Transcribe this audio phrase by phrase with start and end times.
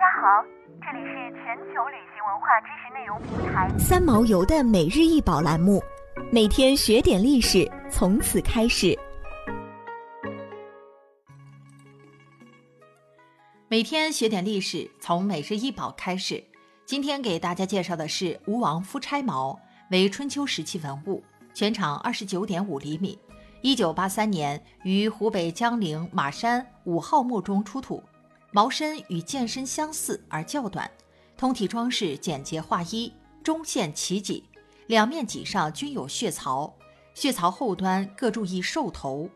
[0.00, 0.42] 家好，
[0.80, 5.78] 这里是全球旅行文化知识内容平台三毛游的每日一宝栏目，
[6.32, 8.98] 每天学点历史，从此开始。
[13.68, 16.42] 每天学点历史，从每日一宝开始。
[16.86, 21.22] 今天给大家介绍的是吴王夫差矛，为春秋时期文物，
[21.52, 23.18] 全长二十九点五厘米，
[23.60, 28.02] 一九八三年于湖北江陵马山五号墓中出土。
[28.52, 30.90] 矛身与剑身相似而较短，
[31.36, 33.12] 通体装饰简洁划一，
[33.44, 34.42] 中线齐脊，
[34.88, 36.74] 两面脊上均有血槽，
[37.14, 39.30] 血槽后端各注一兽头，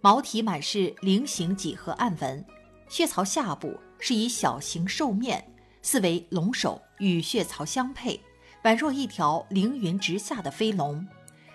[0.00, 2.42] 矛体满是菱形几何暗纹，
[2.88, 8.18] 血槽下部是以小型兽面，似为龙首，与血槽相配，
[8.62, 11.06] 宛若一条凌云直下的飞龙。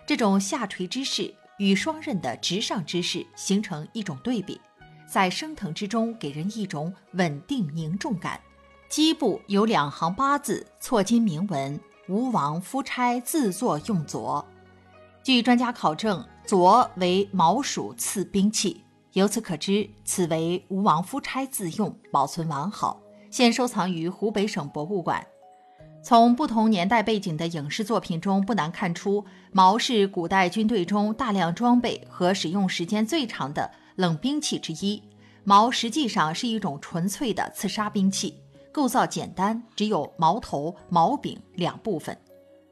[0.05, 4.61] 这种下垂之势与双刃的直上之势形成一种对比。
[5.11, 8.39] 在升腾之中，给人一种稳定凝重感。
[8.87, 11.77] 基部有两行八字错金铭文
[12.07, 14.41] ：“吴王夫差自作用镯。”
[15.21, 25.27] 据专家考证，左为毛属刺兵器，由此可知，此为吴王夫差自用，保存完好，现收藏于湖北省博物馆。
[26.01, 33.69] 从不同年代背景的影视作品中，不难看出，矛是古代军队中大量装备和使用时间最长的。
[33.97, 35.03] 冷兵器之一，
[35.43, 38.37] 矛实际上是一种纯粹的刺杀兵器，
[38.71, 42.17] 构造简单，只有矛头、矛柄两部分。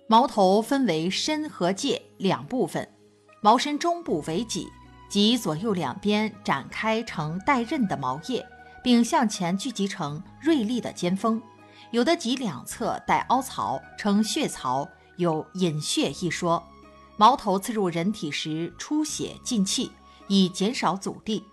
[0.07, 2.87] 矛头分为身和介两部分，
[3.41, 4.67] 矛身中部为戟，
[5.09, 8.45] 即左右两边展开成带刃的矛叶，
[8.83, 11.41] 并向前聚集成锐利的尖锋。
[11.91, 16.63] 有的戟两侧带凹槽，称血槽，有引血一说。
[17.17, 19.91] 矛头刺入人体时出血进气。
[20.31, 21.43] 以减少阻力，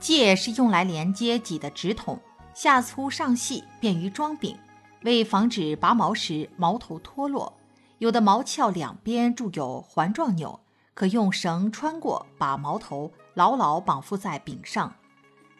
[0.00, 2.18] 介是用来连接戟的直筒，
[2.54, 4.56] 下粗上细，便于装柄。
[5.02, 7.52] 为防止拔毛时矛头脱落，
[7.98, 10.58] 有的矛鞘两边铸有环状钮，
[10.94, 14.92] 可用绳穿过，把矛头牢牢绑缚在柄上。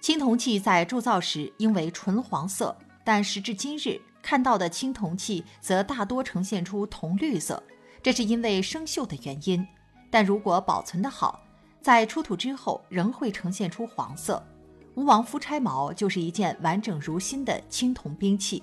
[0.01, 7.63] 青铜器在铸造时应为纯黄色，但时至今日看到的青铜器则大多呈现出铜绿色，
[8.03, 9.67] 这是因为生锈的原因。
[10.11, 11.41] 但如果保存得好，
[11.89, 14.47] 在出土之后仍会呈现出黄色。
[14.95, 18.63] 吴王夫差矛就是一件完整如新的青铜兵器。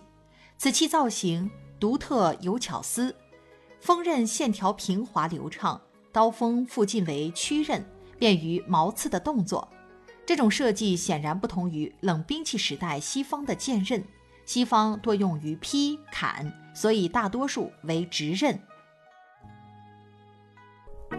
[0.59, 1.50] 此器造型
[1.80, 3.16] 独特有巧思，
[3.80, 5.81] 锋刃线条平滑流畅，
[6.12, 7.84] 刀锋附近为曲刃，
[8.19, 9.68] 便于矛刺的动作。
[10.24, 14.06] 这种设计显然不同于冷兵器时代西方的剑刃，
[14.46, 18.62] 西方多用于劈砍，所以大多数为直刃。